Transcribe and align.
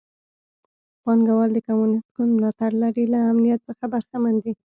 پانګوال 1.03 1.49
د 1.53 1.57
کمونېست 1.67 2.09
ګوند 2.15 2.31
ملاتړ 2.37 2.71
لري 2.83 3.05
له 3.13 3.19
امنیت 3.31 3.59
څخه 3.67 3.83
برخمن 3.93 4.35
دي. 4.43 4.53